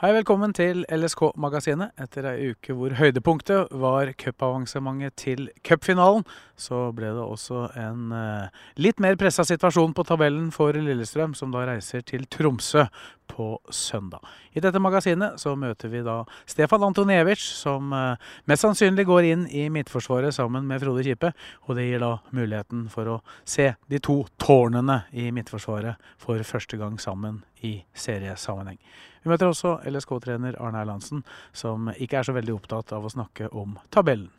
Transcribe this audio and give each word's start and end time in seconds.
Hei, 0.00 0.14
velkommen 0.16 0.54
til 0.56 0.78
LSK-magasinet. 0.88 1.90
Etter 2.00 2.24
ei 2.30 2.54
uke 2.54 2.72
hvor 2.72 2.94
høydepunktet 2.96 3.68
var 3.82 4.08
cupavansementet 4.16 5.12
til 5.20 5.50
cupfinalen, 5.60 6.22
så 6.56 6.86
ble 6.96 7.10
det 7.18 7.20
også 7.20 7.66
en 7.76 8.14
eh, 8.16 8.62
litt 8.80 8.96
mer 9.04 9.18
pressa 9.20 9.44
situasjon 9.44 9.92
på 9.92 10.06
tabellen 10.08 10.46
for 10.56 10.72
Lillestrøm, 10.72 11.34
som 11.36 11.52
da 11.52 11.66
reiser 11.68 12.00
til 12.08 12.24
Tromsø 12.32 12.86
på 13.30 13.52
søndag. 13.70 14.24
I 14.52 14.62
dette 14.62 14.82
magasinet 14.82 15.38
så 15.40 15.54
møter 15.58 15.92
vi 15.92 16.02
da 16.06 16.18
Stefan 16.50 16.82
Antonevic, 16.86 17.42
som 17.62 17.92
eh, 17.94 18.30
mest 18.50 18.66
sannsynlig 18.66 19.06
går 19.08 19.28
inn 19.30 19.44
i 19.46 19.68
Midtforsvaret 19.72 20.34
sammen 20.34 20.66
med 20.68 20.82
Frode 20.82 21.04
Kippe. 21.06 21.32
Og 21.68 21.78
det 21.78 21.86
gir 21.86 22.02
da 22.02 22.16
muligheten 22.34 22.88
for 22.92 23.14
å 23.14 23.20
se 23.48 23.70
de 23.90 24.02
to 24.02 24.22
tårnene 24.42 25.04
i 25.14 25.30
Midtforsvaret 25.34 26.10
for 26.20 26.42
første 26.46 26.80
gang 26.80 26.98
sammen 27.02 27.44
i 27.62 27.78
seriesammenheng. 27.94 28.80
Vi 29.22 29.30
møter 29.30 29.50
også 29.50 29.78
LSK-trener 29.86 30.58
Arne 30.60 30.82
Erlandsen, 30.82 31.24
som 31.52 31.90
ikke 31.92 32.20
er 32.20 32.28
så 32.28 32.36
veldig 32.36 32.56
opptatt 32.56 32.94
av 32.96 33.04
å 33.04 33.12
snakke 33.12 33.52
om 33.52 33.76
tabellen. 33.92 34.30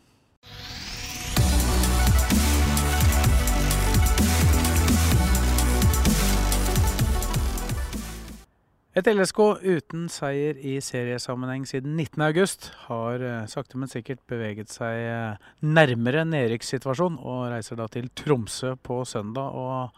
Et 8.91 9.07
LSK 9.07 9.37
uten 9.63 10.09
seier 10.11 10.57
i 10.67 10.73
seriesammenheng 10.83 11.63
siden 11.63 11.93
19.8 11.95 12.73
har 12.89 13.21
eh, 13.23 13.45
sakte, 13.47 13.77
men 13.79 13.87
sikkert 13.87 14.19
beveget 14.27 14.73
seg 14.73 14.97
eh, 15.07 15.45
nærmere 15.63 16.25
nedrykkssituasjon, 16.27 17.15
og 17.23 17.45
reiser 17.53 17.79
da 17.79 17.85
til 17.87 18.09
Tromsø 18.19 18.73
på 18.83 18.97
søndag. 19.07 19.55
og 19.55 19.95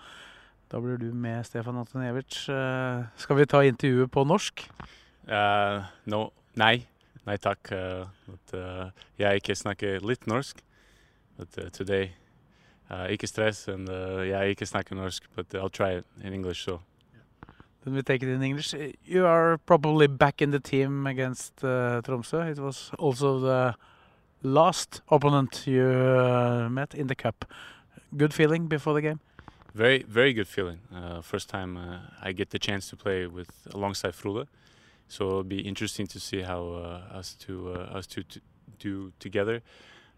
Da 0.69 0.77
blir 0.77 1.01
du 1.01 1.07
med, 1.09 1.41
Stefan 1.49 1.81
Antoniewicz. 1.81 2.43
Eh, 2.53 3.09
Skal 3.17 3.41
vi 3.41 3.49
ta 3.49 3.63
intervjuet 3.65 4.13
på 4.13 4.27
norsk? 4.29 4.67
Uh, 5.25 5.81
no, 6.05 6.27
nei. 6.53 6.85
Nei 7.25 7.39
takk. 7.41 7.73
Uh, 7.73 8.05
but, 8.29 8.53
uh, 8.53 9.09
jeg 9.17 9.41
ikke 9.41 9.57
snakker 9.57 10.05
litt 10.05 10.29
norsk. 10.29 10.61
But 11.39 11.57
uh, 11.57 11.71
today, 11.73 12.11
uh, 12.91 13.09
ikke 13.09 13.25
stress, 13.25 13.65
and 13.73 13.89
uh, 13.89 14.21
jeg 14.21 14.53
ikke 14.53 14.69
snakker 14.69 15.01
norsk, 15.01 15.25
but 15.33 15.49
I'll 15.57 15.73
try 15.73 15.95
it 15.97 16.05
in 16.21 16.33
English. 16.33 16.61
So 16.61 16.83
Then 17.83 17.93
we 17.95 18.01
take 18.01 18.23
it 18.23 18.29
in 18.29 18.41
English. 18.41 18.73
You 19.05 19.25
are 19.25 19.57
probably 19.57 20.07
back 20.07 20.41
in 20.41 20.51
the 20.51 20.59
team 20.59 21.05
against 21.07 21.63
uh, 21.63 22.01
Tromsø. 22.01 22.49
It 22.51 22.59
was 22.59 22.91
also 22.97 23.39
the 23.39 23.75
last 24.41 25.01
opponent 25.09 25.67
you 25.67 25.83
uh, 25.83 26.69
met 26.69 26.93
in 26.93 27.07
the 27.07 27.15
cup. 27.15 27.45
Good 28.15 28.33
feeling 28.33 28.67
before 28.67 28.93
the 28.93 29.01
game. 29.01 29.19
very, 29.73 30.03
very 30.03 30.33
good 30.33 30.47
feeling. 30.47 30.79
Uh, 30.93 31.21
first 31.21 31.49
time 31.49 31.77
uh, 31.77 31.99
I 32.21 32.31
get 32.31 32.51
the 32.51 32.59
chance 32.59 32.89
to 32.89 32.95
play 32.95 33.27
with 33.27 33.49
alongside 33.73 34.13
Frode, 34.15 34.47
so 35.07 35.27
it'll 35.27 35.43
be 35.43 35.61
interesting 35.61 36.07
to 36.07 36.19
see 36.19 36.41
how 36.41 36.61
uh, 36.69 37.17
us 37.17 37.33
two 37.33 37.73
uh, 37.73 37.97
us 37.97 38.07
two 38.07 38.23
do 38.79 39.11
together. 39.19 39.61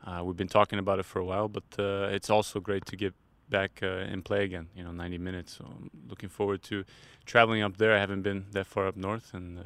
Uh, 0.06 0.22
we've 0.24 0.38
been 0.38 0.50
talking 0.50 0.78
about 0.78 1.00
it 1.00 1.06
for 1.06 1.20
a 1.20 1.26
while, 1.26 1.48
but 1.48 1.64
uh, 1.80 2.10
it's 2.12 2.30
also 2.30 2.60
great 2.60 2.86
to 2.86 2.96
get 2.96 3.14
back 3.50 3.80
uh, 3.84 4.12
and 4.12 4.24
play 4.24 4.44
again. 4.44 4.68
You 4.76 4.84
know, 4.84 4.92
90 4.92 5.18
minutes. 5.18 5.58
So 5.58 5.66
I'm 5.66 5.90
looking 6.10 6.30
forward 6.30 6.64
to 6.64 6.84
traveling 7.26 7.62
up 7.62 7.78
there. 7.78 7.96
I 7.96 8.00
haven't 8.00 8.22
been 8.22 8.46
that 8.52 8.68
far 8.68 8.88
up 8.88 8.96
north, 8.96 9.34
and 9.34 9.60
uh, 9.60 9.64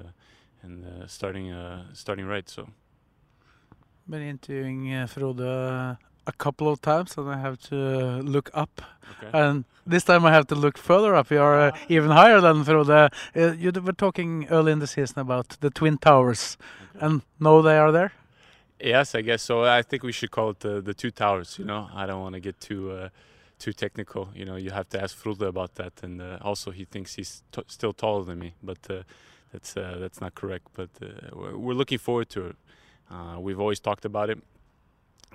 and 0.62 0.85
uh, 0.85 1.07
starting 1.07 1.51
uh, 1.51 1.85
starting 1.94 2.25
right. 2.25 2.47
So 2.50 2.69
Been 4.07 4.22
interviewing 4.22 4.94
uh, 4.94 5.07
Frode 5.07 5.97
a 6.29 6.31
couple 6.38 6.67
of 6.67 6.81
times, 6.81 7.17
and 7.17 7.29
I 7.29 7.38
have 7.38 7.57
to 7.69 8.22
look 8.22 8.50
up. 8.53 8.81
okay. 9.12 9.29
And 9.34 9.66
this 9.85 10.03
time 10.03 10.25
I 10.25 10.31
have 10.31 10.47
to 10.47 10.56
look 10.56 10.78
further 10.78 11.16
up. 11.16 11.31
You 11.31 11.41
are 11.41 11.59
uh, 11.59 11.72
even 11.90 12.11
higher 12.11 12.40
than 12.41 12.63
Frode. 12.63 12.90
Uh, 12.90 13.09
you 13.35 13.72
were 13.72 13.94
talking 13.94 14.47
early 14.50 14.72
in 14.72 14.79
the 14.79 14.88
season 14.88 15.19
about 15.19 15.57
the 15.61 15.69
Twin 15.69 15.97
Towers, 15.97 16.57
and 17.00 17.22
now 17.40 17.61
they 17.61 17.78
are 17.78 17.91
there. 17.91 18.11
Yes, 18.81 19.16
I 19.16 19.22
guess 19.22 19.41
so. 19.44 19.63
I 19.66 19.81
think 19.81 20.03
we 20.03 20.11
should 20.13 20.31
call 20.31 20.51
it 20.51 20.59
the 20.59 20.81
the 20.81 20.94
two 20.94 21.11
towers. 21.11 21.59
You 21.59 21.66
know, 21.66 21.90
I 21.94 22.06
don't 22.06 22.22
want 22.22 22.35
to 22.35 22.40
get 22.40 22.59
too 22.61 22.91
uh, 22.91 23.09
too 23.59 23.74
technical. 23.74 24.30
You 24.34 24.46
know, 24.46 24.56
you 24.56 24.72
have 24.72 24.90
to 24.90 25.02
ask 25.03 25.16
Frode 25.16 25.42
about 25.42 25.75
that, 25.75 25.94
and 26.02 26.22
uh, 26.22 26.38
also 26.42 26.72
he 26.72 26.86
thinks 26.86 27.16
he's 27.16 27.44
t- 27.52 27.64
still 27.68 27.94
taller 27.94 28.24
than 28.24 28.40
me, 28.40 28.53
but 28.64 28.80
uh, 28.90 29.03
that's 29.52 29.78
uh, 29.78 29.97
that's 30.00 30.22
not 30.22 30.36
correct. 30.36 30.68
But 30.74 30.90
uh, 31.02 31.08
we're, 31.36 31.74
looking 31.74 31.97
forward 31.97 32.30
to 32.30 32.47
it. 32.47 32.56
Uh, 33.12 33.40
we've 33.40 33.59
always 33.59 33.80
talked 33.80 34.06
about 34.06 34.30
it, 34.30 34.40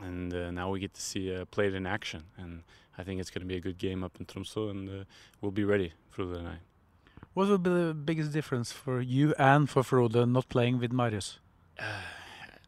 and 0.01 0.33
uh, 0.33 0.51
now 0.51 0.71
we 0.71 0.81
get 0.81 0.95
to 0.95 1.01
see 1.01 1.35
uh, 1.35 1.45
play 1.47 1.67
it 1.67 1.75
in 1.75 1.87
action, 1.87 2.25
and 2.37 2.63
I 2.99 3.03
think 3.05 3.21
it's 3.21 3.31
going 3.31 3.43
to 3.43 3.49
be 3.49 3.57
a 3.57 3.61
good 3.61 3.79
game 3.79 4.03
up 4.03 4.17
in 4.19 4.27
Tromsø, 4.27 4.71
and 4.71 4.89
uh, 4.89 5.05
we'll 5.41 5.53
be 5.53 5.65
ready, 5.65 5.93
Frode 6.11 6.37
and 6.37 6.49
I. 6.49 6.57
What 7.35 7.49
will 7.49 7.59
be 7.59 7.71
the 7.71 7.95
biggest 7.95 8.33
difference 8.33 8.71
for 8.71 9.01
you 9.01 9.35
and 9.39 9.69
for 9.69 9.83
Frode 9.83 10.29
not 10.29 10.49
playing 10.49 10.79
with 10.79 10.93
Marius? 10.93 11.39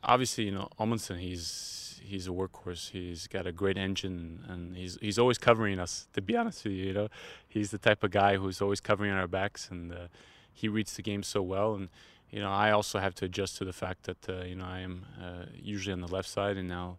obviously, 0.02 0.44
you 0.44 0.52
know, 0.52 0.68
Amundsen, 0.78 1.18
he's 1.18 1.85
he's 2.02 2.26
a 2.26 2.30
workhorse. 2.30 2.90
He's 2.90 3.26
got 3.26 3.46
a 3.46 3.52
great 3.52 3.76
engine, 3.76 4.44
and 4.48 4.76
he's 4.76 4.98
he's 5.00 5.18
always 5.18 5.38
covering 5.38 5.78
us. 5.78 6.08
To 6.14 6.22
be 6.22 6.36
honest 6.36 6.64
with 6.64 6.74
you, 6.74 6.86
you 6.86 6.92
know, 6.92 7.08
he's 7.48 7.70
the 7.70 7.78
type 7.78 8.02
of 8.04 8.10
guy 8.10 8.36
who's 8.36 8.60
always 8.60 8.80
covering 8.80 9.12
our 9.12 9.26
backs, 9.26 9.68
and 9.70 9.92
uh, 9.92 10.08
he 10.52 10.68
reads 10.68 10.94
the 10.94 11.02
game 11.02 11.22
so 11.22 11.42
well. 11.42 11.74
And 11.74 11.88
you 12.30 12.40
know, 12.40 12.50
I 12.50 12.70
also 12.70 12.98
have 12.98 13.14
to 13.16 13.24
adjust 13.24 13.58
to 13.58 13.64
the 13.64 13.72
fact 13.72 14.04
that 14.04 14.28
uh, 14.28 14.44
you 14.44 14.56
know 14.56 14.66
I 14.66 14.80
am 14.80 15.06
uh, 15.20 15.44
usually 15.54 15.92
on 15.92 16.00
the 16.00 16.12
left 16.12 16.28
side, 16.28 16.56
and 16.56 16.68
now 16.68 16.98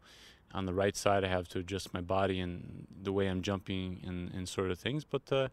on 0.53 0.65
the 0.65 0.73
right 0.73 0.95
side 0.95 1.23
I 1.23 1.27
have 1.27 1.47
to 1.49 1.59
adjust 1.59 1.93
my 1.93 2.01
body 2.01 2.39
and 2.39 2.87
the 3.03 3.11
way 3.11 3.27
I'm 3.27 3.41
jumping 3.41 4.01
and, 4.05 4.33
and 4.33 4.47
sort 4.47 4.71
of 4.71 4.79
things. 4.79 5.03
But 5.03 5.31
uh, 5.31 5.47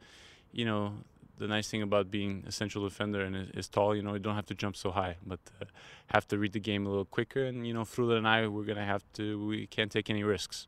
you 0.53 0.65
know, 0.65 0.95
the 1.39 1.47
nice 1.47 1.69
thing 1.69 1.83
about 1.83 2.11
being 2.11 2.45
a 2.47 2.53
central 2.53 2.85
defender 2.85 3.21
and 3.23 3.35
is, 3.37 3.49
is 3.51 3.69
tall, 3.69 3.95
you 3.95 4.03
know, 4.03 4.15
you 4.15 4.21
don't 4.21 4.37
have 4.37 4.47
to 4.47 4.55
jump 4.55 4.77
so 4.77 4.91
high, 4.91 5.17
but 5.27 5.41
uh, 5.61 5.65
have 6.07 6.27
to 6.29 6.39
read 6.39 6.53
the 6.53 6.61
game 6.61 6.87
a 6.87 6.89
little 6.89 7.05
quicker. 7.05 7.45
And 7.45 7.67
you 7.67 7.75
know, 7.75 7.85
Frula 7.85 8.17
and 8.17 8.29
I, 8.29 8.47
we're 8.47 8.65
gonna 8.65 8.85
have 8.85 9.05
to. 9.15 9.47
We 9.47 9.67
can't 9.67 9.91
take 9.91 10.11
any 10.11 10.23
risks, 10.23 10.67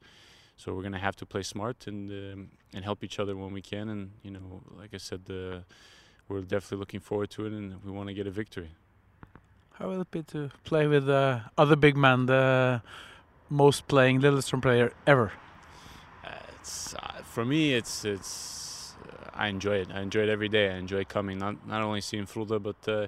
so 0.57 0.75
we're 0.75 0.83
gonna 0.83 0.99
have 0.99 1.17
to 1.17 1.27
play 1.27 1.43
smart 1.43 1.87
and 1.87 2.11
um, 2.11 2.51
and 2.75 2.85
help 2.85 3.05
each 3.05 3.19
other 3.19 3.37
when 3.37 3.53
we 3.53 3.63
can. 3.63 3.89
And 3.89 4.11
you 4.23 4.31
know, 4.31 4.63
like 4.77 4.93
I 4.93 4.99
said, 4.99 5.23
uh, 5.31 5.61
we're 6.29 6.41
definitely 6.41 6.79
looking 6.79 7.01
forward 7.01 7.31
to 7.31 7.47
it, 7.47 7.53
and 7.53 7.83
we 7.85 7.91
want 7.93 8.09
to 8.09 8.15
get 8.15 8.27
a 8.27 8.31
victory. 8.31 8.71
How 9.75 9.89
will 9.89 10.01
it 10.01 10.11
be 10.11 10.23
to 10.23 10.51
play 10.65 10.87
with 10.87 11.07
the 11.07 11.43
other 11.59 11.77
big 11.77 11.97
man, 11.97 12.27
the 12.27 12.81
most 13.51 13.87
playing 13.89 14.23
Lillestrøm 14.23 14.63
player 14.63 14.93
ever? 15.07 15.33
Uh, 16.25 16.31
it's 16.59 16.95
uh, 16.95 17.23
for 17.23 17.45
me. 17.45 17.75
It's 17.75 18.05
it's. 18.05 18.66
I 19.37 19.49
enjoy 19.49 19.77
it. 19.77 19.89
I 19.93 20.01
enjoy 20.01 20.23
it 20.23 20.29
every 20.29 20.49
day. 20.49 20.71
I 20.71 20.77
enjoy 20.77 21.05
coming. 21.05 21.39
Not 21.39 21.67
not 21.67 21.83
only 21.83 22.01
seeing 22.01 22.27
Frode, 22.27 22.63
but 22.63 22.89
uh, 22.89 23.07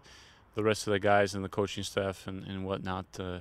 the 0.55 0.63
rest 0.63 0.87
of 0.87 0.93
the 0.93 0.99
guys 0.99 1.35
and 1.35 1.45
the 1.45 1.49
coaching 1.49 1.85
staff 1.85 2.27
and 2.27 2.45
and 2.47 2.65
whatnot. 2.65 3.07
Uh, 3.19 3.41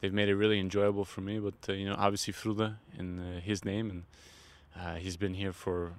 they've 0.00 0.12
made 0.12 0.28
it 0.28 0.36
really 0.36 0.60
enjoyable 0.60 1.04
for 1.04 1.20
me. 1.20 1.38
But 1.38 1.54
uh, 1.68 1.72
you 1.72 1.88
know, 1.88 1.96
obviously 1.98 2.32
Frode 2.32 2.76
in 2.98 3.18
uh, 3.18 3.40
his 3.40 3.64
name, 3.64 3.90
and 3.90 4.02
uh, 4.76 4.94
he's 4.96 5.16
been 5.16 5.34
here 5.34 5.52
for 5.52 5.92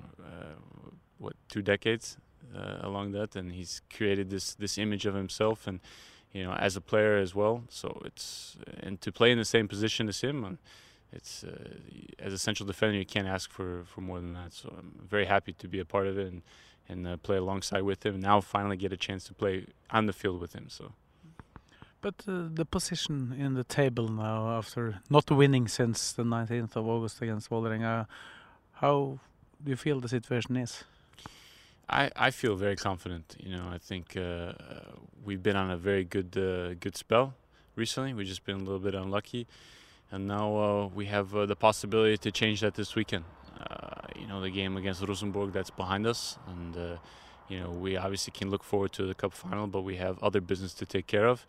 what 1.18 1.34
two 1.50 1.62
decades 1.62 2.18
along 2.82 3.12
that, 3.12 3.36
and 3.36 3.52
he's 3.52 3.82
created 3.96 4.30
this 4.30 4.56
this 4.56 4.78
image 4.78 5.06
of 5.06 5.16
himself 5.16 5.68
and. 5.68 5.80
You 6.32 6.44
know, 6.44 6.54
as 6.54 6.76
a 6.76 6.82
player 6.82 7.18
as 7.18 7.34
well, 7.34 7.64
so 7.70 8.04
it's 8.06 8.56
and 8.84 9.02
to 9.02 9.12
play 9.12 9.32
in 9.32 9.40
the 9.40 9.46
same 9.46 9.68
position 9.68 10.08
as 10.08 10.22
him, 10.22 10.46
and 10.46 10.60
it's 11.12 11.44
uh, 11.44 11.76
as 12.20 12.34
a 12.34 12.38
central 12.38 12.68
defender 12.68 12.98
you 12.98 13.06
can't 13.06 13.28
ask 13.28 13.52
for 13.52 13.84
for 13.86 14.02
more 14.02 14.20
than 14.20 14.34
that. 14.34 14.54
So 14.54 14.74
I'm 14.78 15.08
very 15.10 15.26
happy 15.26 15.54
to 15.54 15.68
be 15.68 15.80
a 15.80 15.86
part 15.86 16.08
of 16.08 16.18
it 16.18 16.28
and 16.28 16.42
and 16.88 17.08
uh, 17.08 17.18
play 17.18 17.38
alongside 17.38 17.84
with 17.84 18.06
him. 18.06 18.20
Now 18.20 18.42
finally 18.42 18.78
get 18.78 18.92
a 18.94 18.98
chance 18.98 19.24
to 19.26 19.34
play 19.34 19.68
on 19.92 20.06
the 20.08 20.14
field 20.14 20.40
with 20.42 20.54
him. 20.54 20.66
So 20.70 20.94
But 22.02 22.16
uh, 22.28 22.48
the 22.54 22.66
position 22.66 23.36
in 23.38 23.54
the 23.56 23.64
table 23.64 24.08
now, 24.08 24.58
after 24.58 25.02
not 25.10 25.30
winning 25.30 25.68
since 25.68 26.14
the 26.14 26.24
19th 26.24 26.76
of 26.76 26.88
August 26.88 27.22
against 27.22 27.50
Vålerenga, 27.50 28.08
how 28.74 29.20
do 29.64 29.70
you 29.70 29.76
feel 29.76 30.00
the 30.00 30.08
situation 30.08 30.56
is? 30.56 30.84
I, 31.90 32.12
I 32.16 32.32
feel 32.32 32.56
very 32.56 32.76
confident. 32.76 33.36
You 33.40 33.58
know, 33.58 33.68
I 33.72 33.80
think 33.80 34.16
uh, 34.16 34.54
we've 35.26 35.42
been 35.42 35.56
on 35.56 35.72
a 35.72 35.78
very 35.78 36.04
good 36.04 36.38
uh, 36.38 36.76
good 36.76 36.96
spell 36.96 37.34
recently. 37.76 38.14
We've 38.14 38.28
just 38.28 38.46
been 38.46 38.56
a 38.56 38.64
little 38.64 38.80
bit 38.80 38.94
unlucky, 38.94 39.48
and 40.12 40.28
now 40.28 40.58
uh, 40.58 40.88
we 40.88 41.06
have 41.06 41.36
uh, 41.36 41.46
the 41.46 41.56
possibility 41.56 42.18
to 42.18 42.32
change 42.32 42.62
that 42.62 42.76
this 42.76 42.96
weekend. 42.96 43.26
Uh, 43.60 44.00
know 44.30 44.40
the 44.40 44.50
game 44.50 44.78
against 44.78 45.06
Rosenborg 45.06 45.52
that's 45.52 45.72
behind 45.72 46.08
us, 46.08 46.38
and 46.48 47.00
you 47.50 47.60
know 47.60 47.72
we 47.72 47.98
obviously 47.98 48.32
can 48.32 48.50
look 48.50 48.64
forward 48.64 48.94
to 48.94 49.04
the 49.06 49.16
cup 49.16 49.34
final, 49.34 49.68
but 49.68 49.82
we 49.82 49.98
have 49.98 50.24
other 50.24 50.40
business 50.40 50.74
to 50.76 50.86
take 50.86 51.08
care 51.08 51.28
of, 51.28 51.46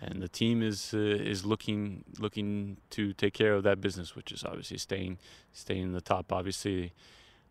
and 0.00 0.20
the 0.20 0.28
team 0.28 0.62
is 0.62 0.92
uh, 0.94 0.98
is 0.98 1.44
looking 1.46 2.04
looking 2.18 2.78
to 2.90 3.12
take 3.12 3.34
care 3.34 3.52
of 3.54 3.62
that 3.62 3.80
business, 3.80 4.16
which 4.16 4.32
is 4.32 4.42
obviously 4.44 4.78
staying 4.78 5.18
staying 5.52 5.82
in 5.82 5.92
the 5.92 6.00
top. 6.00 6.32
Obviously, 6.32 6.92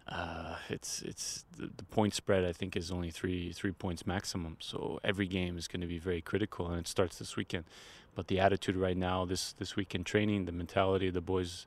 uh, 0.08 0.56
it's 0.70 1.02
it's 1.02 1.46
the, 1.58 1.70
the, 1.76 1.84
point 1.84 2.14
spread 2.14 2.46
I 2.46 2.52
think 2.52 2.76
is 2.76 2.92
only 2.92 3.10
three 3.10 3.52
three 3.52 3.72
points 3.72 4.06
maximum. 4.06 4.58
So 4.60 5.00
every 5.04 5.28
game 5.28 5.58
is 5.58 5.68
going 5.68 5.82
to 5.82 5.88
be 5.88 5.98
very 5.98 6.22
critical, 6.22 6.68
and 6.68 6.80
it 6.80 6.88
starts 6.88 7.18
this 7.18 7.36
weekend. 7.36 7.66
But 8.14 8.28
the 8.28 8.40
attitude 8.40 8.76
right 8.76 8.98
now, 8.98 9.26
this 9.26 9.54
this 9.54 9.76
weekend 9.76 10.06
training, 10.06 10.46
the 10.46 10.52
mentality, 10.52 11.10
the 11.10 11.22
boys, 11.22 11.66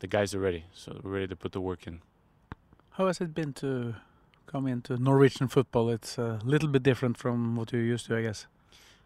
the 0.00 0.06
guys 0.06 0.34
are 0.34 0.40
ready. 0.40 0.64
So 0.74 1.00
we're 1.02 1.10
ready 1.10 1.28
to 1.28 1.36
put 1.36 1.52
the 1.52 1.60
work 1.60 1.86
in. 1.86 2.00
How 2.92 3.06
has 3.06 3.20
it 3.20 3.34
been 3.34 3.54
to 3.54 3.94
come 4.46 4.66
into 4.66 4.98
Norwegian 4.98 5.48
football? 5.48 5.88
It's 5.88 6.18
a 6.18 6.38
little 6.44 6.68
bit 6.68 6.82
different 6.82 7.16
from 7.16 7.56
what 7.56 7.72
you're 7.72 7.82
used 7.82 8.06
to, 8.06 8.16
I 8.16 8.22
guess. 8.22 8.46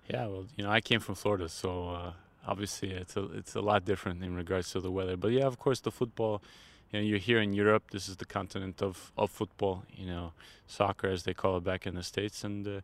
Yeah, 0.08 0.26
well, 0.26 0.46
you 0.56 0.64
know, 0.64 0.70
I 0.70 0.80
came 0.80 1.00
from 1.00 1.14
Florida, 1.14 1.48
so 1.48 1.90
uh, 1.90 2.12
obviously 2.46 2.90
it's 2.90 3.16
a 3.16 3.24
it's 3.32 3.54
a 3.54 3.60
lot 3.60 3.84
different 3.84 4.24
in 4.24 4.34
regards 4.34 4.72
to 4.72 4.80
the 4.80 4.90
weather. 4.90 5.16
But 5.16 5.30
yeah, 5.30 5.46
of 5.46 5.58
course, 5.60 5.78
the 5.80 5.92
football 5.92 6.42
you 6.90 7.00
know, 7.00 7.04
you're 7.04 7.18
here 7.18 7.40
in 7.40 7.52
Europe. 7.52 7.90
This 7.90 8.08
is 8.08 8.16
the 8.16 8.24
continent 8.24 8.82
of, 8.82 9.12
of 9.16 9.30
football. 9.30 9.84
You 9.94 10.06
know, 10.06 10.32
soccer 10.66 11.08
as 11.08 11.24
they 11.24 11.34
call 11.34 11.56
it 11.56 11.64
back 11.64 11.86
in 11.86 11.94
the 11.94 12.02
states, 12.02 12.44
and 12.44 12.66
uh, 12.66 12.80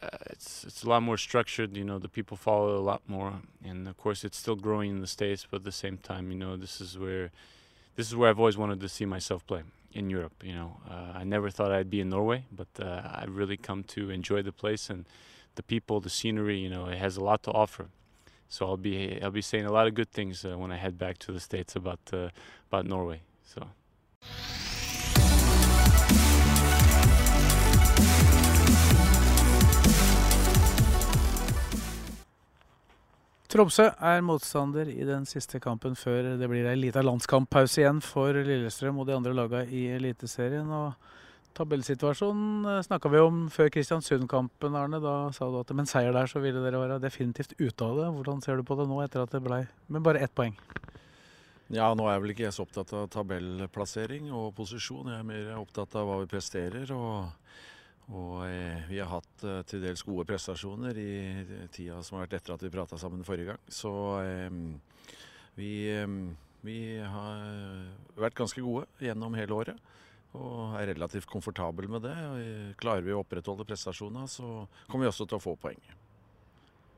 uh, 0.00 0.08
it's 0.30 0.64
it's 0.64 0.82
a 0.82 0.88
lot 0.88 1.02
more 1.02 1.16
structured. 1.16 1.76
You 1.76 1.84
know, 1.84 1.98
the 1.98 2.08
people 2.08 2.36
follow 2.36 2.76
a 2.76 2.80
lot 2.80 3.02
more, 3.06 3.34
and 3.64 3.88
of 3.88 3.96
course, 3.96 4.24
it's 4.24 4.38
still 4.38 4.56
growing 4.56 4.90
in 4.90 5.00
the 5.00 5.06
states. 5.06 5.46
But 5.50 5.58
at 5.58 5.64
the 5.64 5.72
same 5.72 5.98
time, 5.98 6.30
you 6.30 6.38
know, 6.38 6.56
this 6.56 6.80
is 6.80 6.98
where 6.98 7.30
this 7.96 8.06
is 8.08 8.16
where 8.16 8.30
I've 8.30 8.38
always 8.38 8.56
wanted 8.56 8.80
to 8.80 8.88
see 8.88 9.04
myself 9.04 9.46
play 9.46 9.62
in 9.92 10.08
Europe. 10.08 10.42
You 10.42 10.54
know, 10.54 10.76
uh, 10.90 11.12
I 11.18 11.24
never 11.24 11.50
thought 11.50 11.72
I'd 11.72 11.90
be 11.90 12.00
in 12.00 12.08
Norway, 12.08 12.44
but 12.50 12.68
uh, 12.80 13.02
I've 13.04 13.36
really 13.36 13.56
come 13.56 13.82
to 13.84 14.10
enjoy 14.10 14.42
the 14.42 14.52
place 14.52 14.88
and 14.88 15.04
the 15.56 15.62
people, 15.62 16.00
the 16.00 16.10
scenery. 16.10 16.58
You 16.58 16.70
know, 16.70 16.86
it 16.86 16.98
has 16.98 17.16
a 17.16 17.24
lot 17.24 17.42
to 17.44 17.50
offer. 17.52 17.88
So 18.52 18.66
I'll 18.66 18.76
be 18.76 19.18
I'll 19.22 19.30
be 19.30 19.40
saying 19.40 19.64
a 19.64 19.72
lot 19.72 19.86
of 19.86 19.94
good 19.94 20.10
things 20.10 20.44
uh, 20.44 20.58
when 20.58 20.70
I 20.72 20.76
head 20.76 20.98
back 20.98 21.16
to 21.20 21.32
the 21.32 21.40
states 21.40 21.74
about 21.74 22.00
uh, 22.12 22.28
about 22.68 22.84
Norway. 22.84 23.22
So. 23.44 23.66
Tromsø 33.48 33.88
er 34.00 34.20
motstander 34.20 34.88
i 34.88 35.04
den 35.04 35.24
siste 35.26 35.60
kampen 35.60 35.96
før 35.96 36.34
det 36.36 36.48
blir 36.48 36.68
ei 36.68 36.76
lita 36.76 37.00
landskamppause 37.00 37.80
igjen 37.80 38.04
for 38.04 38.36
Lillestrøm 38.36 39.00
og 39.00 39.08
de 39.08 39.16
andre 39.16 39.32
lagene 39.32 39.64
i 39.72 39.86
Eliteserien. 39.96 40.68
og 40.68 40.92
Tabellsituasjonen 41.52 42.64
eh, 42.64 42.82
snakka 42.86 43.10
vi 43.12 43.20
om 43.20 43.42
før 43.52 43.68
Kristiansund-kampen, 43.74 44.76
Arne. 44.78 45.00
Da 45.02 45.14
sa 45.36 45.50
du 45.50 45.58
at 45.60 45.72
med 45.74 45.84
en 45.84 45.90
seier 45.90 46.14
der 46.14 46.30
så 46.30 46.40
ville 46.40 46.62
dere 46.64 46.80
være 46.80 47.00
definitivt 47.02 47.52
ute 47.60 47.84
av 47.84 48.00
det. 48.00 48.08
Hvordan 48.16 48.40
ser 48.44 48.56
du 48.56 48.64
på 48.66 48.76
det 48.78 48.88
nå, 48.88 49.02
etter 49.04 49.24
at 49.24 49.34
det 49.34 49.42
ble 49.44 49.62
med 49.92 50.06
bare 50.06 50.22
ett 50.24 50.32
poeng? 50.34 50.56
Ja, 51.72 51.90
nå 51.96 52.08
er 52.08 52.20
vel 52.20 52.32
ikke 52.32 52.46
jeg 52.46 52.56
så 52.56 52.64
opptatt 52.66 52.92
av 52.96 53.06
tabellplassering 53.12 54.32
og 54.36 54.50
posisjon. 54.56 55.12
Jeg 55.12 55.20
er 55.20 55.28
mer 55.28 55.52
opptatt 55.60 55.96
av 56.00 56.08
hva 56.08 56.18
vi 56.22 56.32
presterer. 56.32 56.92
Og, 56.96 57.54
og 58.16 58.34
eh, 58.48 58.84
vi 58.88 59.00
har 59.00 59.12
hatt 59.12 59.44
eh, 59.44 59.62
til 59.68 59.84
dels 59.84 60.04
gode 60.08 60.26
prestasjoner 60.28 61.00
i 61.00 61.14
tida 61.72 62.00
som 62.00 62.16
har 62.16 62.26
vært 62.26 62.40
etter 62.40 62.56
at 62.56 62.64
vi 62.64 62.72
prata 62.72 63.00
sammen 63.00 63.24
forrige 63.28 63.52
gang. 63.52 63.64
Så 63.68 63.92
vi, 65.52 65.72
vi 66.64 66.78
har 67.04 67.42
vært 68.16 68.40
ganske 68.40 68.64
gode 68.64 68.88
gjennom 69.04 69.36
hele 69.36 69.60
året 69.64 69.90
og 70.38 70.76
er 70.80 70.92
relativt 70.92 71.28
komfortabel 71.30 71.88
med 71.92 72.06
det. 72.06 72.14
Og 72.14 72.76
Klarer 72.80 73.04
vi 73.04 73.14
å 73.14 73.22
opprettholde 73.22 73.66
prestasjonene, 73.68 74.28
så 74.30 74.64
kommer 74.88 75.06
vi 75.06 75.12
også 75.12 75.26
til 75.28 75.38
å 75.38 75.44
få 75.44 75.56
poeng. 75.60 75.80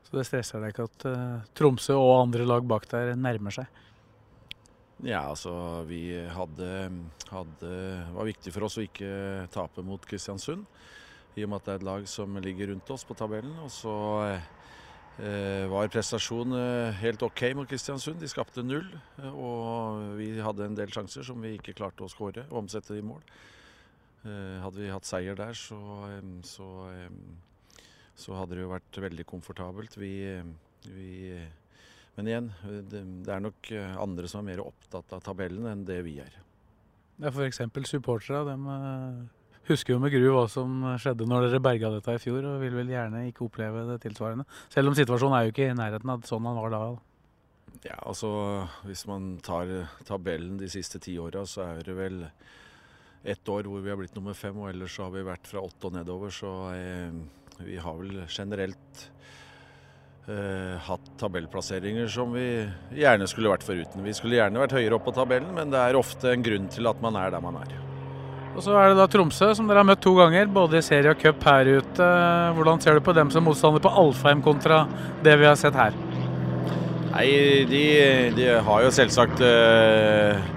Så 0.05 0.19
det 0.19 0.27
stresser 0.29 0.61
deg 0.61 0.73
ikke 0.73 0.87
at 0.87 1.07
uh, 1.09 1.47
Tromsø 1.57 1.97
og 1.97 2.13
andre 2.19 2.45
lag 2.45 2.67
bak 2.69 2.85
der 2.91 3.15
nærmer 3.17 3.55
seg? 3.55 3.81
Ja, 5.03 5.25
altså 5.27 5.51
vi 5.89 6.07
hadde, 6.31 6.67
hadde 7.27 7.69
Det 7.69 8.13
var 8.15 8.29
viktig 8.29 8.53
for 8.55 8.67
oss 8.67 8.77
å 8.79 8.85
ikke 8.85 9.09
tape 9.51 9.83
mot 9.83 10.05
Kristiansund. 10.07 10.63
I 11.35 11.43
og 11.43 11.51
med 11.51 11.59
at 11.59 11.65
det 11.65 11.73
er 11.73 11.81
et 11.81 11.89
lag 11.89 12.05
som 12.07 12.37
ligger 12.39 12.71
rundt 12.71 12.93
oss 12.95 13.03
på 13.03 13.17
tabellen. 13.17 13.57
Og 13.65 13.73
så 13.73 13.95
uh, 14.23 14.37
Eh, 14.37 14.64
var 15.71 15.87
prestasjonen 15.93 16.57
eh, 16.59 16.97
helt 16.99 17.23
OK 17.23 17.41
mot 17.55 17.69
Kristiansund. 17.69 18.19
De 18.19 18.27
skapte 18.27 18.63
null. 18.65 18.87
Eh, 19.21 19.31
og 19.31 20.15
vi 20.19 20.33
hadde 20.43 20.67
en 20.67 20.77
del 20.77 20.91
sjanser 20.91 21.23
som 21.23 21.39
vi 21.43 21.55
ikke 21.55 21.75
klarte 21.77 22.03
å 22.03 22.11
skåre 22.11 22.43
og 22.49 22.65
omsette 22.65 22.97
i 22.97 23.05
mål. 23.05 23.21
Hadde 24.25 24.81
vi 24.81 24.87
hatt 24.89 25.05
seier 25.05 25.35
der, 25.37 25.51
så, 25.53 25.77
så, 26.49 26.65
så 28.17 28.33
hadde 28.39 28.55
det 28.57 28.63
jo 28.63 28.71
vært 28.71 28.97
veldig 29.03 29.25
komfortabelt. 29.29 29.99
Vi, 30.01 30.15
vi 30.89 31.11
men 32.15 32.31
igjen, 32.31 32.47
det, 32.89 33.03
er 33.29 33.43
nok 33.45 33.69
andre 34.01 34.31
som 34.31 34.41
er 34.41 34.47
mer 34.47 34.63
opptatt 34.63 35.13
av 35.13 35.21
tabellen 35.27 35.69
enn 35.69 35.85
det 35.85 35.99
vi 36.07 36.15
er. 36.23 36.39
Er 37.21 37.29
f.eks. 37.29 37.61
supportere. 37.85 38.57
Husker 39.65 39.95
jo 39.95 40.01
med 40.01 40.13
gru 40.13 40.27
hva 40.29 40.45
som 40.51 40.83
skjedde 41.01 41.25
når 41.25 41.47
dere 41.47 41.63
berga 41.63 41.89
dette 41.95 42.13
i 42.13 42.21
fjor, 42.21 42.45
og 42.45 42.61
vil 42.61 42.75
vel 42.77 42.91
gjerne 42.93 43.25
ikke 43.31 43.47
oppleve 43.47 43.87
det 43.89 43.99
tilsvarende. 44.03 44.45
Selv 44.73 44.91
om 44.91 44.97
situasjonen 44.97 45.37
er 45.39 45.47
jo 45.47 45.55
ikke 45.55 45.69
i 45.71 45.77
nærheten 45.77 46.11
av 46.13 46.25
sånn 46.29 46.45
han 46.45 46.59
var 46.59 46.73
da. 46.75 46.81
Ja, 47.85 47.97
altså 48.01 48.29
Hvis 48.85 49.05
man 49.09 49.35
tar 49.45 49.69
tabellen 50.07 50.59
de 50.61 50.69
siste 50.71 51.01
ti 51.01 51.17
åra, 51.21 51.45
så 51.49 51.65
er 51.65 51.81
det 51.85 51.97
vel 51.97 52.21
ett 53.25 53.49
år 53.49 53.65
hvor 53.69 53.81
vi 53.81 53.89
har 53.89 53.97
blitt 53.99 54.15
nummer 54.17 54.37
fem, 54.37 54.57
og 54.61 54.69
ellers 54.69 54.95
så 54.95 55.07
har 55.07 55.15
vi 55.15 55.25
vært 55.25 55.49
fra 55.49 55.63
åtte 55.65 55.89
og 55.89 55.97
nedover. 55.97 56.33
Så 56.33 56.53
eh, 56.75 57.17
vi 57.65 57.79
har 57.81 57.97
vel 57.97 58.21
generelt 58.29 59.07
eh, 60.29 60.77
hatt 60.87 61.11
tabellplasseringer 61.21 62.09
som 62.11 62.33
vi 62.37 62.47
gjerne 63.01 63.29
skulle 63.31 63.53
vært 63.53 63.65
foruten. 63.65 64.05
Vi 64.05 64.13
skulle 64.17 64.39
gjerne 64.39 64.61
vært 64.61 64.77
høyere 64.77 64.99
opp 64.99 65.09
på 65.09 65.17
tabellen, 65.17 65.53
men 65.57 65.73
det 65.73 65.81
er 65.81 65.99
ofte 65.99 66.33
en 66.33 66.45
grunn 66.45 66.71
til 66.73 66.89
at 66.91 67.01
man 67.05 67.17
er 67.21 67.33
der 67.33 67.45
man 67.45 67.61
er. 67.65 67.84
Og 68.55 68.63
så 68.63 68.75
er 68.79 68.91
det 68.91 68.99
da 69.01 69.05
Tromsø, 69.11 69.49
som 69.57 69.67
dere 69.67 69.81
har 69.83 69.87
møtt 69.87 69.99
to 70.03 70.13
ganger, 70.15 70.47
både 70.47 70.79
i 70.79 70.85
serie 70.85 71.11
og 71.11 71.19
cup 71.19 71.43
her 71.43 71.67
ute. 71.75 72.05
Hvordan 72.55 72.79
ser 72.79 72.95
du 72.95 73.03
på 73.03 73.15
dem 73.15 73.31
som 73.33 73.43
motstander 73.43 73.83
på 73.83 73.91
Alfheim 73.91 74.43
kontra 74.45 74.85
det 75.25 75.33
vi 75.41 75.49
har 75.49 75.57
sett 75.59 75.75
her? 75.75 75.95
Nei, 77.11 77.27
de, 77.67 77.81
de 78.35 78.47
har 78.63 78.85
jo 78.85 78.93
selvsagt 78.95 79.43
øh, 79.43 80.47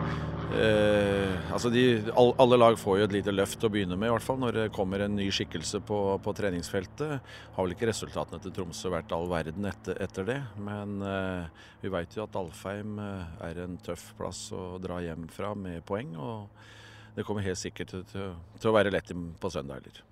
øh, 0.59 1.35
Altså, 1.55 1.73
de, 1.75 1.83
alle 2.15 2.58
lag 2.61 2.79
får 2.79 3.01
jo 3.01 3.08
et 3.08 3.17
lite 3.17 3.34
løft 3.34 3.67
å 3.67 3.70
begynne 3.72 3.99
med, 3.99 4.13
i 4.13 4.15
hvert 4.15 4.27
fall 4.27 4.39
når 4.39 4.55
det 4.55 4.69
kommer 4.75 5.03
en 5.03 5.17
ny 5.19 5.27
skikkelse 5.34 5.81
på, 5.82 5.99
på 6.22 6.34
treningsfeltet. 6.39 7.34
Har 7.56 7.67
vel 7.67 7.75
ikke 7.75 7.91
resultatene 7.91 8.39
til 8.44 8.55
Tromsø 8.55 8.94
vært 8.94 9.11
all 9.17 9.27
verden 9.31 9.67
etter, 9.67 9.99
etter 10.06 10.29
det, 10.29 10.39
men 10.63 11.01
øh, 11.03 11.67
vi 11.82 11.91
vet 11.99 12.15
jo 12.15 12.29
at 12.29 12.39
Alfheim 12.39 12.99
er 13.03 13.63
en 13.65 13.79
tøff 13.82 14.13
plass 14.20 14.46
å 14.55 14.77
dra 14.82 15.03
hjem 15.03 15.27
fra 15.34 15.51
med 15.58 15.82
poeng. 15.89 16.15
og 16.15 16.69
det 17.17 17.24
kommer 17.27 17.46
helt 17.46 17.60
sikkert 17.60 17.93
til, 17.94 18.05
til, 18.12 18.36
til 18.60 18.70
å 18.70 18.77
være 18.77 18.93
lett 18.94 19.10
på 19.41 19.50
søndag 19.53 19.81
heller. 19.81 20.05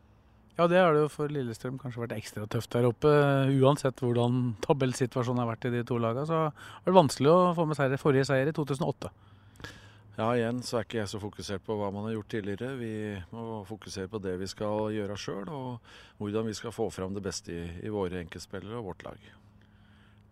Ja, 0.56 0.64
det 0.72 0.78
har 0.80 0.94
det 0.96 1.02
jo 1.02 1.12
for 1.12 1.28
Lillestrøm 1.28 1.76
kanskje 1.76 2.00
vært 2.06 2.16
ekstra 2.16 2.46
tøft 2.48 2.72
der 2.72 2.86
oppe. 2.88 3.10
Uansett 3.60 4.00
hvordan 4.00 4.54
tabellsituasjonen 4.64 5.42
har 5.42 5.50
vært 5.50 5.68
i 5.68 5.74
de 5.74 5.82
to 5.84 5.98
lagene, 6.00 6.24
så 6.24 6.46
var 6.48 6.86
det 6.88 6.96
vanskelig 6.96 7.32
å 7.32 7.54
få 7.58 7.66
med 7.68 7.76
seg 7.76 7.96
forrige 8.00 8.24
seier 8.30 8.48
i 8.48 8.54
2008. 8.56 9.12
Ja, 10.16 10.30
igjen 10.32 10.62
så 10.64 10.78
er 10.78 10.86
ikke 10.86 11.02
jeg 11.02 11.10
så 11.12 11.20
fokusert 11.20 11.64
på 11.66 11.76
hva 11.76 11.90
man 11.92 12.06
har 12.08 12.14
gjort 12.14 12.30
tidligere. 12.32 12.70
Vi 12.80 12.92
må 13.36 13.60
fokusere 13.68 14.08
på 14.08 14.20
det 14.24 14.38
vi 14.40 14.48
skal 14.48 14.94
gjøre 14.96 15.18
sjøl, 15.20 15.50
og 15.52 16.22
hvordan 16.22 16.48
vi 16.48 16.56
skal 16.56 16.72
få 16.72 16.88
fram 16.94 17.12
det 17.12 17.24
beste 17.26 17.52
i, 17.52 17.66
i 17.84 17.92
våre 17.92 18.22
enkeltspillere 18.22 18.80
og 18.80 18.94
vårt 18.94 19.04
lag. 19.04 19.28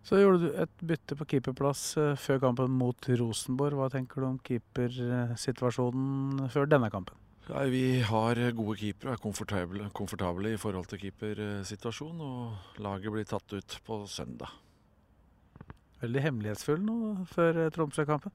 Så 0.05 0.19
gjorde 0.21 0.43
du 0.43 0.57
et 0.61 0.81
bytte 0.85 1.15
på 1.17 1.25
keeperplass 1.31 1.95
eh, 1.97 2.11
før 2.21 2.37
kampen 2.43 2.73
mot 2.77 3.07
Rosenborg. 3.09 3.73
Hva 3.79 3.87
tenker 3.93 4.21
du 4.21 4.27
om 4.27 4.35
keepersituasjonen 4.45 6.45
før 6.53 6.69
denne 6.69 6.91
kampen? 6.93 7.17
Nei, 7.45 7.65
vi 7.69 8.01
har 8.05 8.39
gode 8.57 8.75
keepere 8.79 9.11
og 9.11 9.17
er 9.17 9.21
komfortable, 9.21 9.89
komfortable, 9.97 10.53
i 10.53 10.61
forhold 10.61 10.87
til 10.89 11.01
keepersituasjonen. 11.03 12.21
Og 12.21 12.81
laget 12.85 13.13
blir 13.13 13.25
tatt 13.29 13.57
ut 13.57 13.77
på 13.85 13.95
søndag. 14.09 14.53
Veldig 16.03 16.21
hemmelighetsfull 16.21 16.81
nå 16.85 16.97
før 17.31 17.63
eh, 17.63 17.71
Tromsø-kampen? 17.73 18.33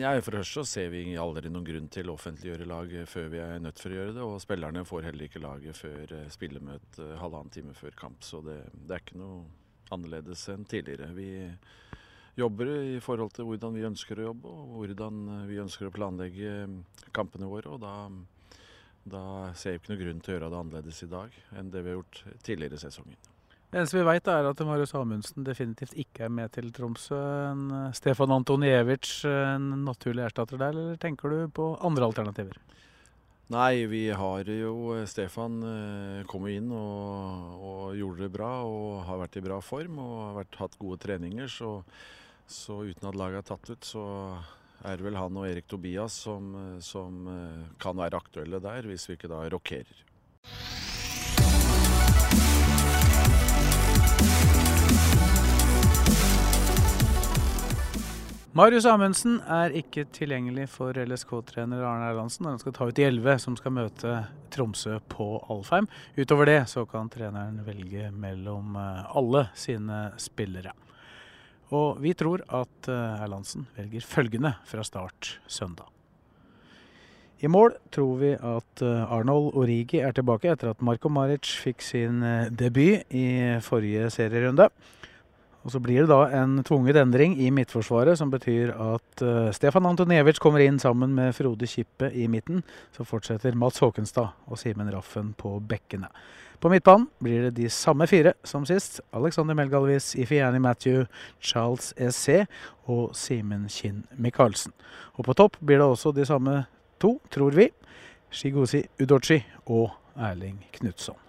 Ja, 0.00 0.14
For 0.24 0.32
det 0.32 0.46
første 0.46 0.64
ser 0.64 0.88
vi 0.92 1.02
aldri 1.20 1.50
noen 1.52 1.66
grunn 1.66 1.88
til 1.92 2.08
å 2.08 2.16
offentliggjøre 2.16 2.68
laget 2.68 3.08
før 3.12 3.28
vi 3.32 3.38
er 3.44 3.60
nødt 3.60 3.80
for 3.80 3.92
å 3.92 3.98
gjøre 3.98 4.16
det. 4.16 4.24
Og 4.24 4.40
spillerne 4.40 4.88
får 4.88 5.10
heller 5.10 5.28
ikke 5.28 5.44
laget 5.44 5.76
før 5.76 6.16
eh, 6.22 6.26
spillemøte 6.32 7.12
halvannen 7.20 7.52
time 7.52 7.76
før 7.76 7.92
kamp. 8.00 8.24
Så 8.24 8.40
det, 8.48 8.62
det 8.72 8.96
er 8.96 9.04
ikke 9.04 9.20
noe 9.20 9.44
annerledes 9.94 10.46
enn 10.52 10.66
tidligere. 10.68 11.10
Vi 11.16 11.30
jobber 12.36 12.72
i 12.96 12.98
forhold 13.00 13.32
til 13.36 13.48
hvordan 13.48 13.76
vi 13.76 13.86
ønsker 13.88 14.20
å 14.20 14.30
jobbe 14.30 14.50
og 14.52 14.74
hvordan 14.80 15.22
vi 15.48 15.60
ønsker 15.62 15.88
å 15.88 15.94
planlegge 15.94 16.56
kampene 17.16 17.48
våre. 17.48 17.72
og 17.72 17.80
da, 17.80 17.94
da 19.04 19.22
ser 19.54 19.76
jeg 19.76 19.82
ikke 19.82 19.94
noe 19.94 20.02
grunn 20.02 20.20
til 20.20 20.34
å 20.34 20.36
gjøre 20.36 20.50
det 20.52 20.60
annerledes 20.60 21.00
i 21.06 21.10
dag 21.14 21.40
enn 21.56 21.72
det 21.72 21.82
vi 21.82 21.92
har 21.92 21.98
gjort 22.00 22.22
tidligere 22.42 22.78
i 22.78 22.84
sesongen. 22.84 23.16
Det 23.66 23.80
eneste 23.80 23.98
vi 23.98 24.06
veit, 24.06 24.28
er 24.30 24.46
at 24.46 24.60
Marius 24.62 24.94
Amundsen 24.94 25.44
definitivt 25.44 25.96
ikke 25.98 26.28
er 26.28 26.30
med 26.32 26.52
til 26.54 26.68
Tromsø. 26.72 27.18
En 27.50 27.64
eh, 27.74 27.94
Stefan 27.98 28.30
Antoniewicz 28.32 29.24
en 29.26 29.72
naturlig 29.84 30.22
erstatter 30.28 30.60
der, 30.60 30.70
eller 30.70 31.00
tenker 31.02 31.32
du 31.32 31.40
på 31.52 31.72
andre 31.84 32.06
alternativer? 32.06 32.60
Nei, 33.46 33.86
vi 33.86 34.08
har 34.10 34.48
jo 34.50 34.96
Stefan 35.06 35.60
kom 36.26 36.48
inn 36.50 36.66
og, 36.74 37.52
og, 37.62 37.82
gjorde 37.94 38.24
det 38.24 38.32
bra 38.34 38.48
og 38.66 39.04
har 39.06 39.20
vært 39.20 39.38
i 39.38 39.42
bra 39.44 39.60
form 39.62 40.00
og 40.02 40.14
har 40.18 40.34
vært, 40.40 40.58
hatt 40.64 40.74
gode 40.80 40.98
treninger. 41.04 41.46
Så, 41.46 41.70
så 42.50 42.80
uten 42.82 43.06
at 43.06 43.18
laget 43.18 43.44
er 43.44 43.48
tatt 43.52 43.70
ut, 43.70 43.86
så 43.86 44.02
er 44.82 44.98
det 44.98 45.06
vel 45.06 45.20
han 45.20 45.38
og 45.38 45.46
Erik 45.46 45.70
Tobias 45.70 46.18
som, 46.26 46.50
som 46.82 47.22
kan 47.78 48.02
være 48.02 48.18
aktuelle 48.18 48.58
der, 48.66 48.90
hvis 48.90 49.06
vi 49.06 49.14
ikke 49.14 49.30
da 49.30 49.44
rokerer. 49.54 50.02
Marius 58.56 58.86
Amundsen 58.88 59.34
er 59.52 59.74
ikke 59.76 60.06
tilgjengelig 60.16 60.70
for 60.72 60.96
LSK-trener 60.96 61.82
Arne 61.84 62.06
Erlandsen 62.08 62.46
når 62.46 62.54
han 62.54 62.60
skal 62.62 62.74
ta 62.78 62.86
ut 62.88 62.96
de 62.96 63.04
elleve 63.04 63.34
som 63.42 63.52
skal 63.58 63.74
møte 63.76 64.12
Tromsø 64.54 64.94
på 65.12 65.26
Alfheim. 65.52 65.84
Utover 66.16 66.48
det 66.48 66.62
så 66.72 66.86
kan 66.88 67.10
treneren 67.12 67.58
velge 67.66 68.06
mellom 68.16 68.78
eh, 68.80 69.02
alle 69.20 69.42
sine 69.60 69.98
spillere. 70.22 70.72
Og 71.76 72.00
vi 72.00 72.14
tror 72.16 72.46
at 72.48 72.88
eh, 72.88 73.20
Erlandsen 73.26 73.66
velger 73.76 74.08
følgende 74.08 74.54
fra 74.64 74.86
start 74.88 75.34
søndag. 75.44 75.92
I 77.44 77.52
mål 77.52 77.76
tror 77.92 78.16
vi 78.22 78.34
at 78.40 78.86
eh, 78.86 79.16
Arnold 79.18 79.52
Origi 79.52 80.00
er 80.00 80.16
tilbake 80.16 80.54
etter 80.54 80.72
at 80.72 80.80
Marko 80.80 81.12
Maric 81.12 81.58
fikk 81.66 81.84
sin 81.84 82.24
debut 82.56 83.04
i 83.12 83.26
forrige 83.68 84.08
serierunde. 84.16 84.70
Og 85.66 85.72
Så 85.72 85.80
blir 85.82 86.04
det 86.04 86.12
da 86.12 86.28
en 86.38 86.60
tvunget 86.62 86.94
endring 87.00 87.32
i 87.42 87.48
midtforsvaret, 87.50 88.14
som 88.18 88.30
betyr 88.30 88.70
at 88.70 89.22
uh, 89.26 89.50
Stefan 89.50 89.88
Antoniewicz 89.90 90.38
kommer 90.38 90.62
inn 90.62 90.78
sammen 90.78 91.10
med 91.16 91.34
Frode 91.34 91.66
Kippe 91.66 92.12
i 92.14 92.28
midten. 92.30 92.62
Så 92.94 93.02
fortsetter 93.02 93.58
Mats 93.58 93.82
Håkenstad 93.82 94.30
og 94.46 94.60
Simen 94.62 94.92
Raffen 94.94 95.32
på 95.34 95.56
bekkene. 95.58 96.12
På 96.62 96.70
midtbanen 96.70 97.08
blir 97.18 97.48
det 97.48 97.56
de 97.58 97.66
samme 97.66 98.06
fire 98.06 98.36
som 98.46 98.62
sist. 98.62 99.00
Alexander 99.10 99.58
Melgalvis, 99.58 100.14
Ifiani 100.14 100.62
Matthew, 100.62 101.04
Charles 101.42 101.90
Essé 101.98 102.44
og 102.86 103.16
Simen 103.18 103.66
Kinn 103.66 104.04
Michaelsen. 104.14 104.70
Og 105.18 105.26
på 105.26 105.34
topp 105.34 105.58
blir 105.58 105.82
det 105.82 105.90
også 105.90 106.14
de 106.14 106.30
samme 106.30 106.62
to, 107.02 107.16
tror 107.26 107.58
vi. 107.58 107.72
Shigosi 108.30 108.86
Udochi 109.02 109.42
og 109.66 109.90
Erling 110.14 110.62
Knutson. 110.78 111.25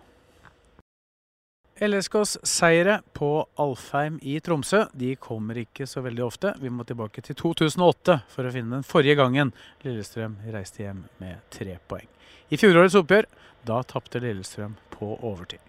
LSKs 1.80 2.38
seire 2.44 3.02
på 3.14 3.48
Alfheim 3.56 4.18
i 4.22 4.40
Tromsø 4.42 4.80
de 4.98 5.12
kommer 5.22 5.60
ikke 5.62 5.86
så 5.86 6.02
veldig 6.02 6.24
ofte. 6.26 6.54
Vi 6.58 6.72
må 6.74 6.86
tilbake 6.88 7.22
til 7.22 7.38
2008 7.38 8.16
for 8.34 8.48
å 8.48 8.54
finne 8.54 8.80
den 8.80 8.88
forrige 8.88 9.20
gangen 9.20 9.54
Lillestrøm 9.86 10.40
reiste 10.54 10.88
hjem 10.88 11.04
med 11.22 11.46
tre 11.54 11.78
poeng. 11.86 12.10
I 12.50 12.58
fjorårets 12.58 12.98
oppgjør 12.98 13.30
da 13.70 13.84
tapte 13.86 14.22
Lillestrøm 14.24 14.74
på 14.96 15.12
overtid. 15.22 15.62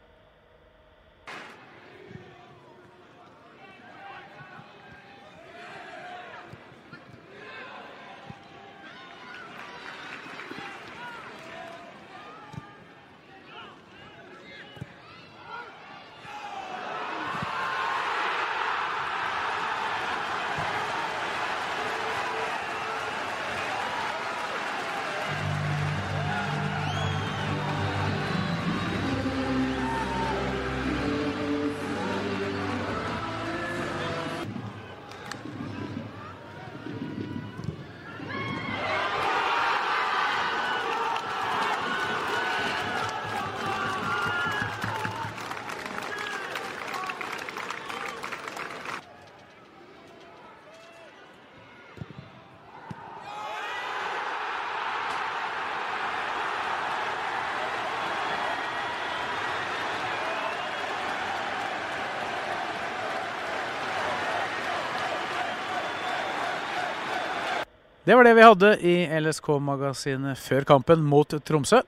Det 68.09 68.15
var 68.17 68.25
det 68.25 68.35
vi 68.35 68.43
hadde 68.43 68.69
i 68.89 68.93
LSK-magasinet 69.21 70.39
før 70.41 70.65
kampen 70.65 71.03
mot 71.05 71.35
Tromsø. 71.45 71.83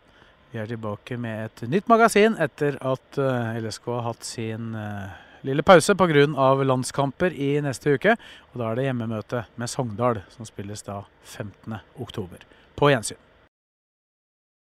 Vi 0.53 0.59
er 0.61 0.67
tilbake 0.69 1.17
med 1.17 1.47
et 1.47 1.63
nytt 1.73 1.89
magasin 1.89 2.37
etter 2.45 2.77
at 2.85 3.17
eh, 3.17 3.57
LSK 3.63 3.89
har 3.89 4.05
hatt 4.05 4.29
sin 4.29 4.75
eh, 4.77 5.15
lille 5.49 5.65
pause 5.65 5.97
pga. 5.97 6.27
landskamper 6.61 7.33
i 7.33 7.49
neste 7.65 7.97
uke. 7.97 8.19
Og 8.53 8.61
Da 8.61 8.69
er 8.69 8.77
det 8.77 8.87
hjemmemøte 8.91 9.47
med 9.57 9.73
Sogndal, 9.73 10.21
som 10.37 10.45
spilles 10.45 10.85
da 10.85 11.01
15.10. 11.25 12.45
På 12.77 12.93
gjensyn. 12.93 13.30